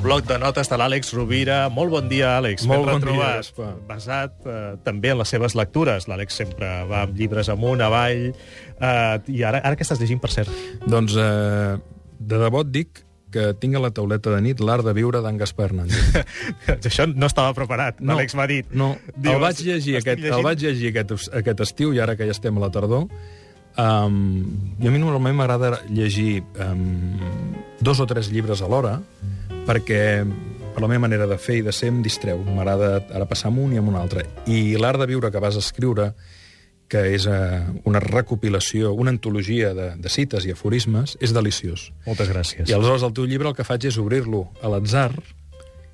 bloc 0.00 0.24
de 0.26 0.38
notes 0.40 0.68
de 0.70 0.76
l'Àlex 0.78 1.12
Rovira. 1.16 1.68
Molt 1.72 1.92
bon 1.92 2.08
dia, 2.08 2.36
Àlex. 2.38 2.64
Molt 2.70 2.86
Ben 2.88 3.00
bon 3.00 3.12
dia. 3.12 3.28
Gaspar. 3.40 3.72
Basat 3.88 4.46
eh, 4.48 4.58
també 4.86 5.12
en 5.12 5.18
les 5.20 5.28
seves 5.34 5.54
lectures. 5.58 6.08
L'Àlex 6.08 6.36
sempre 6.42 6.70
va 6.88 7.02
amb 7.06 7.16
llibres 7.18 7.50
amunt, 7.52 7.82
avall... 7.84 8.30
Eh, 8.32 9.34
I 9.36 9.44
ara, 9.48 9.60
ara 9.62 9.76
què 9.76 9.84
estàs 9.86 10.00
llegint, 10.00 10.20
per 10.22 10.30
cert? 10.32 10.50
Doncs 10.86 11.16
eh, 11.18 11.76
de 12.18 12.40
debò 12.46 12.62
et 12.64 12.72
dic 12.74 13.02
que 13.32 13.50
tinc 13.56 13.78
a 13.78 13.80
la 13.80 13.88
tauleta 13.94 14.34
de 14.34 14.40
nit 14.44 14.60
l'art 14.60 14.84
de 14.84 14.92
viure 14.92 15.22
d'en 15.24 15.38
Gaspar 15.40 15.70
Hernández. 15.70 16.18
Això 16.76 17.06
no 17.08 17.28
estava 17.30 17.54
preparat. 17.56 18.00
No, 18.00 18.12
L'Àlex 18.14 18.36
m'ha 18.36 18.48
dit. 18.50 18.68
No, 18.76 18.94
Diu, 19.16 19.32
el 19.36 19.40
vaig 19.40 19.62
llegir, 19.64 19.96
"Estic 19.96 20.02
aquest, 20.02 20.20
llegint". 20.26 20.36
el 20.38 20.44
vaig 20.44 20.66
llegir 20.66 20.90
aquest, 20.92 21.30
aquest 21.40 21.64
estiu, 21.64 21.94
i 21.96 22.00
ara 22.04 22.16
que 22.16 22.28
ja 22.28 22.36
estem 22.36 22.58
a 22.60 22.66
la 22.66 22.70
tardor, 22.74 23.06
um, 23.76 24.76
i 24.80 24.88
a 24.88 24.92
mi 24.92 25.00
normalment 25.00 25.36
m'agrada 25.38 25.82
llegir 25.88 26.42
um, 26.60 27.20
dos 27.80 28.00
o 28.00 28.06
tres 28.06 28.30
llibres 28.32 28.62
alhora, 28.62 28.98
perquè 29.66 30.02
per 30.72 30.80
la 30.80 30.88
meva 30.88 31.04
manera 31.04 31.26
de 31.28 31.38
fer 31.38 31.60
i 31.60 31.64
de 31.66 31.72
ser 31.74 31.90
em 31.92 32.00
distreu. 32.04 32.40
M'agrada 32.46 33.02
ara 33.12 33.28
passar 33.28 33.50
amb 33.50 33.60
un 33.64 33.74
i 33.74 33.80
amb 33.80 33.92
un 33.92 33.98
altre. 34.00 34.24
I 34.48 34.78
l'art 34.80 35.00
de 35.02 35.08
viure 35.10 35.30
que 35.30 35.42
vas 35.42 35.58
escriure, 35.60 36.12
que 36.92 37.04
és 37.14 37.24
uh, 37.28 37.62
una 37.88 38.00
recopilació, 38.04 38.92
una 38.92 39.12
antologia 39.14 39.72
de, 39.76 39.92
de 39.96 40.12
cites 40.12 40.44
i 40.48 40.52
aforismes, 40.52 41.16
és 41.24 41.32
deliciós. 41.32 41.90
Moltes 42.08 42.28
gràcies. 42.32 42.68
I 42.68 42.76
aleshores 42.76 43.04
el 43.06 43.14
teu 43.16 43.28
llibre 43.28 43.52
el 43.52 43.56
que 43.56 43.64
faig 43.68 43.88
és 43.88 44.00
obrir-lo 44.00 44.46
a 44.60 44.72
l'atzar 44.72 45.10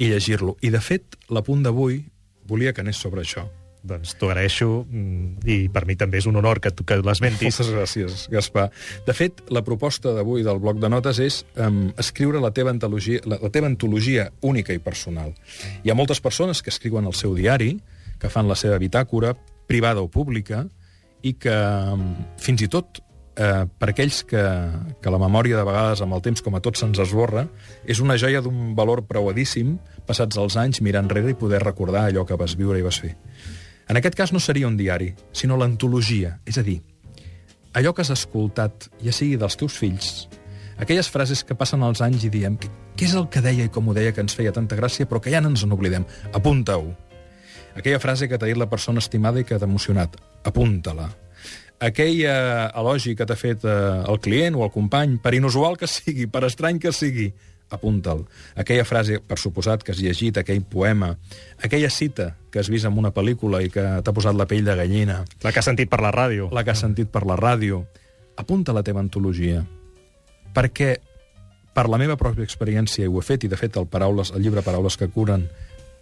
i 0.00 0.10
llegir-lo. 0.10 0.56
I, 0.64 0.72
de 0.74 0.82
fet, 0.82 1.18
l'apunt 1.30 1.62
d'avui 1.66 2.02
volia 2.50 2.74
que 2.74 2.82
anés 2.82 2.98
sobre 2.98 3.22
això. 3.22 3.46
Doncs 3.82 4.12
t'ho 4.20 4.28
agraeixo 4.28 4.84
mm, 4.84 5.40
i 5.48 5.56
per 5.72 5.86
mi 5.88 5.96
també 5.96 6.20
és 6.20 6.28
un 6.28 6.36
honor 6.36 6.60
que, 6.60 6.72
que 6.72 6.98
l'esmentis. 7.00 7.60
Moltes 7.60 7.70
gràcies, 7.72 8.26
Gaspar. 8.32 8.68
De 9.06 9.14
fet, 9.16 9.40
la 9.48 9.64
proposta 9.66 10.12
d'avui 10.16 10.44
del 10.46 10.60
bloc 10.60 10.80
de 10.82 10.90
notes 10.92 11.20
és 11.24 11.40
um, 11.56 11.86
escriure 12.00 12.42
la 12.42 12.52
teva, 12.56 12.74
antologia, 12.74 13.22
la, 13.24 13.40
la 13.40 13.52
teva 13.52 13.70
antologia 13.70 14.28
única 14.44 14.76
i 14.76 14.82
personal. 14.84 15.32
Hi 15.84 15.92
ha 15.92 15.96
moltes 15.96 16.20
persones 16.20 16.60
que 16.60 16.72
escriuen 16.74 17.08
el 17.08 17.16
seu 17.16 17.32
diari, 17.38 17.78
que 18.20 18.28
fan 18.28 18.50
la 18.50 18.58
seva 18.58 18.76
bitàcora, 18.82 19.32
privada 19.70 20.04
o 20.04 20.10
pública, 20.12 20.66
i 21.24 21.34
que 21.40 21.56
um, 21.94 22.12
fins 22.40 22.66
i 22.66 22.68
tot 22.72 23.00
eh, 23.40 23.64
per 23.80 23.90
aquells 23.92 24.22
que, 24.28 24.42
que 25.00 25.12
la 25.12 25.20
memòria 25.20 25.58
de 25.58 25.64
vegades 25.66 26.02
amb 26.04 26.16
el 26.16 26.24
temps 26.24 26.44
com 26.44 26.56
a 26.56 26.62
tots 26.64 26.82
se'ns 26.82 27.00
esborra, 27.02 27.46
és 27.84 28.02
una 28.04 28.18
joia 28.20 28.42
d'un 28.44 28.74
valor 28.78 29.04
preuadíssim 29.08 29.78
passats 30.08 30.40
els 30.40 30.58
anys 30.60 30.82
mirar 30.84 31.04
enrere 31.04 31.32
i 31.32 31.38
poder 31.38 31.62
recordar 31.64 32.08
allò 32.08 32.26
que 32.28 32.38
vas 32.40 32.56
viure 32.58 32.80
i 32.80 32.86
vas 32.86 33.00
fer. 33.02 33.14
En 33.90 33.98
aquest 33.98 34.14
cas 34.14 34.30
no 34.30 34.38
seria 34.38 34.68
un 34.68 34.76
diari, 34.78 35.08
sinó 35.34 35.56
l'antologia, 35.58 36.36
és 36.46 36.60
a 36.60 36.62
dir, 36.62 36.76
allò 37.74 37.90
que 37.90 38.04
has 38.04 38.12
escoltat, 38.14 38.86
ja 39.02 39.10
sigui 39.10 39.34
dels 39.40 39.58
teus 39.58 39.74
fills, 39.82 40.28
aquelles 40.78 41.08
frases 41.10 41.42
que 41.42 41.56
passen 41.58 41.82
els 41.82 41.98
anys 42.06 42.28
i 42.28 42.30
diem 42.30 42.54
què, 42.60 42.70
és 43.02 43.16
el 43.18 43.26
que 43.34 43.42
deia 43.42 43.66
i 43.66 43.72
com 43.74 43.90
ho 43.90 43.96
deia 43.96 44.12
que 44.14 44.22
ens 44.22 44.36
feia 44.38 44.54
tanta 44.54 44.78
gràcia, 44.78 45.08
però 45.10 45.18
que 45.18 45.32
ja 45.34 45.40
no 45.42 45.50
ens 45.50 45.66
n'oblidem. 45.66 46.06
Apunta-ho. 46.30 46.92
Aquella 47.74 47.98
frase 47.98 48.28
que 48.30 48.38
t'ha 48.38 48.46
dit 48.46 48.60
la 48.60 48.70
persona 48.70 49.02
estimada 49.02 49.42
i 49.42 49.48
que 49.48 49.58
t'ha 49.58 49.66
emocionat. 49.66 50.14
Apunta-la. 50.46 51.08
Aquell 51.82 52.22
eh, 52.22 52.70
elogi 52.78 53.16
que 53.18 53.26
t'ha 53.26 53.38
fet 53.40 53.66
eh, 53.66 53.76
el 54.06 54.20
client 54.22 54.54
o 54.54 54.66
el 54.68 54.70
company, 54.70 55.18
per 55.18 55.34
inusual 55.34 55.74
que 55.80 55.90
sigui, 55.90 56.28
per 56.30 56.44
estrany 56.46 56.78
que 56.78 56.94
sigui, 56.94 57.32
apunta'l. 57.74 58.22
Aquella 58.54 58.86
frase, 58.86 59.18
per 59.18 59.38
suposat, 59.40 59.82
que 59.82 59.96
has 59.96 60.02
llegit, 60.04 60.38
aquell 60.38 60.62
poema, 60.62 61.16
aquella 61.58 61.90
cita 61.90 62.36
que 62.50 62.58
has 62.58 62.68
vist 62.68 62.84
en 62.88 62.96
una 62.98 63.12
pel·lícula 63.14 63.60
i 63.62 63.70
que 63.70 63.82
t'ha 64.02 64.12
posat 64.12 64.34
la 64.34 64.46
pell 64.50 64.64
de 64.66 64.74
gallina, 64.76 65.24
La 65.42 65.52
que 65.52 65.60
has 65.60 65.64
sentit 65.70 65.88
per 65.88 66.00
la 66.02 66.10
ràdio. 66.10 66.48
la 66.52 66.64
que 66.64 66.70
has 66.72 66.80
sentit 66.82 67.08
per 67.08 67.24
la 67.26 67.36
ràdio, 67.36 67.84
apunta 68.36 68.72
la 68.72 68.82
teva 68.82 69.00
antologia. 69.00 69.64
Perquè, 70.54 70.96
per 71.72 71.88
la 71.88 71.98
meva 71.98 72.16
pròpia 72.18 72.42
experiència, 72.44 73.04
i 73.04 73.08
ho 73.08 73.18
he 73.20 73.22
fet, 73.22 73.44
i 73.44 73.48
de 73.48 73.56
fet 73.56 73.76
el, 73.78 73.86
paraules, 73.86 74.32
el 74.34 74.42
llibre 74.42 74.62
Paraules 74.66 74.96
que 74.98 75.06
curen 75.08 75.48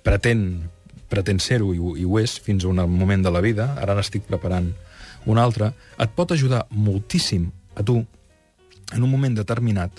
pretén, 0.03 0.70
pretén 1.09 1.38
ser-ho, 1.41 1.75
i, 1.75 1.78
ho- 1.78 1.97
i 1.97 2.04
ho 2.09 2.19
és, 2.20 2.38
fins 2.41 2.65
a 2.65 2.69
un 2.69 2.80
moment 2.88 3.22
de 3.25 3.30
la 3.30 3.41
vida, 3.44 3.75
ara 3.80 3.94
n'estic 3.94 4.25
preparant 4.25 4.70
un 5.26 5.36
altre, 5.38 5.72
et 6.00 6.10
pot 6.16 6.32
ajudar 6.32 6.66
moltíssim 6.70 7.50
a 7.76 7.82
tu, 7.84 7.98
en 8.94 9.03
un 9.04 9.10
moment 9.10 9.34
determinat, 9.36 9.91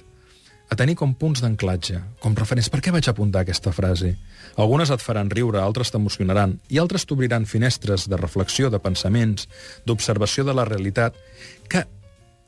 a 0.69 0.77
tenir 0.77 0.95
com 0.95 1.15
punts 1.17 1.41
d'anclatge, 1.41 1.97
com 2.21 2.35
referents. 2.37 2.69
Per 2.69 2.79
què 2.85 2.93
vaig 2.93 3.07
apuntar 3.09 3.41
aquesta 3.41 3.73
frase? 3.73 4.13
Algunes 4.61 4.91
et 4.93 5.01
faran 5.01 5.31
riure, 5.33 5.57
altres 5.61 5.89
t'emocionaran, 5.93 6.59
i 6.69 6.77
altres 6.77 7.07
t'obriran 7.09 7.47
finestres 7.49 8.05
de 8.09 8.19
reflexió, 8.21 8.69
de 8.69 8.79
pensaments, 8.79 9.49
d'observació 9.89 10.45
de 10.45 10.53
la 10.53 10.67
realitat, 10.69 11.17
que 11.69 11.85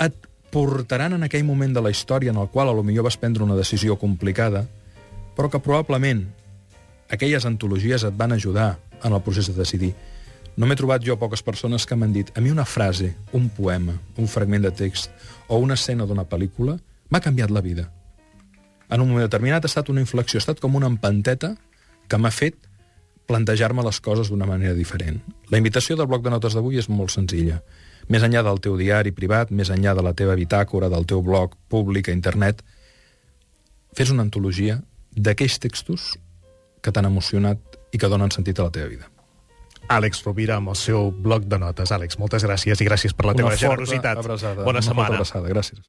et 0.01 0.29
portaran 0.53 1.15
en 1.17 1.25
aquell 1.25 1.47
moment 1.47 1.73
de 1.73 1.81
la 1.81 1.89
història 1.89 2.33
en 2.33 2.37
el 2.37 2.49
qual 2.53 2.69
a 2.69 2.75
lo 2.77 2.83
millor 2.83 3.07
vas 3.07 3.17
prendre 3.17 3.43
una 3.43 3.57
decisió 3.57 3.97
complicada, 3.97 4.67
però 5.35 5.49
que 5.49 5.63
probablement 5.63 6.27
aquelles 7.09 7.45
antologies 7.47 8.03
et 8.05 8.17
van 8.17 8.35
ajudar 8.35 8.77
en 9.03 9.13
el 9.13 9.23
procés 9.25 9.47
de 9.49 9.57
decidir. 9.57 9.95
No 10.59 10.67
m'he 10.67 10.75
trobat 10.75 11.01
jo 11.01 11.15
poques 11.17 11.41
persones 11.41 11.87
que 11.87 11.95
m'han 11.95 12.13
dit 12.13 12.29
a 12.35 12.43
mi 12.43 12.51
una 12.51 12.67
frase, 12.67 13.15
un 13.33 13.47
poema, 13.49 13.95
un 14.19 14.27
fragment 14.27 14.67
de 14.67 14.71
text 14.75 15.09
o 15.47 15.57
una 15.63 15.79
escena 15.79 16.05
d'una 16.05 16.27
pel·lícula 16.27 16.77
m'ha 17.09 17.23
canviat 17.23 17.49
la 17.49 17.63
vida. 17.63 17.87
En 18.91 18.99
un 19.01 19.07
moment 19.09 19.23
determinat 19.23 19.63
ha 19.63 19.71
estat 19.71 19.89
una 19.89 20.01
inflexió, 20.03 20.37
ha 20.37 20.43
estat 20.43 20.59
com 20.59 20.75
una 20.75 20.89
empanteta 20.91 21.53
que 22.11 22.17
m'ha 22.19 22.31
fet 22.35 22.57
plantejar-me 23.31 23.83
les 23.85 24.01
coses 24.03 24.27
d'una 24.29 24.45
manera 24.49 24.73
diferent. 24.75 25.21
La 25.49 25.59
invitació 25.61 25.95
del 25.95 26.09
bloc 26.11 26.25
de 26.25 26.33
notes 26.33 26.57
d'avui 26.57 26.77
és 26.81 26.89
molt 26.91 27.13
senzilla. 27.13 27.61
Més 28.11 28.25
enllà 28.27 28.41
del 28.43 28.59
teu 28.59 28.75
diari 28.75 29.13
privat, 29.15 29.53
més 29.55 29.69
enllà 29.71 29.93
de 29.95 30.03
la 30.03 30.11
teva 30.17 30.35
bitàcora, 30.35 30.89
del 30.91 31.05
teu 31.07 31.21
blog 31.23 31.55
públic 31.71 32.09
a 32.09 32.15
internet, 32.15 32.59
fes 33.95 34.11
una 34.11 34.25
antologia 34.27 34.81
d'aquells 35.15 35.59
textos 35.63 36.11
que 36.83 36.91
t'han 36.91 37.07
emocionat 37.07 37.59
i 37.95 37.99
que 38.01 38.09
donen 38.11 38.31
sentit 38.31 38.59
a 38.59 38.67
la 38.67 38.75
teva 38.75 38.89
vida. 38.91 39.07
Àlex 39.91 40.21
Rovira 40.25 40.57
amb 40.59 40.71
el 40.71 40.77
seu 40.79 41.11
bloc 41.11 41.47
de 41.51 41.57
notes. 41.59 41.91
Àlex, 41.91 42.17
moltes 42.19 42.43
gràcies 42.47 42.79
i 42.83 42.87
gràcies 42.87 43.15
per 43.15 43.27
la 43.27 43.33
teva 43.35 43.49
Una 43.51 43.55
forta 43.57 43.67
generositat. 43.67 44.17
abraçada. 44.17 44.63
Bona 44.67 44.81
setmana. 44.81 45.15
Abraçada. 45.15 45.47
Gràcies. 45.51 45.79